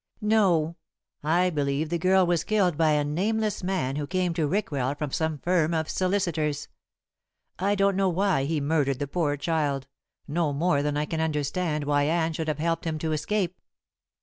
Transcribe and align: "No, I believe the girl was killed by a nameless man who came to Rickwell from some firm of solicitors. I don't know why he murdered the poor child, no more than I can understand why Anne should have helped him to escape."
"No, 0.23 0.77
I 1.21 1.51
believe 1.51 1.89
the 1.89 1.99
girl 1.99 2.25
was 2.25 2.43
killed 2.43 2.75
by 2.75 2.93
a 2.93 3.03
nameless 3.03 3.61
man 3.61 3.97
who 3.97 4.07
came 4.07 4.33
to 4.33 4.47
Rickwell 4.47 4.95
from 4.95 5.11
some 5.11 5.37
firm 5.37 5.75
of 5.75 5.91
solicitors. 5.91 6.69
I 7.59 7.75
don't 7.75 7.95
know 7.95 8.09
why 8.09 8.45
he 8.45 8.59
murdered 8.59 8.97
the 8.97 9.05
poor 9.05 9.37
child, 9.37 9.85
no 10.27 10.53
more 10.53 10.81
than 10.81 10.97
I 10.97 11.05
can 11.05 11.21
understand 11.21 11.83
why 11.83 12.05
Anne 12.05 12.33
should 12.33 12.47
have 12.47 12.57
helped 12.57 12.85
him 12.85 12.97
to 12.97 13.11
escape." 13.11 13.59